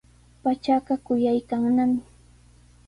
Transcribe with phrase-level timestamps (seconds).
[0.43, 1.99] Pachaqa quyaykannami.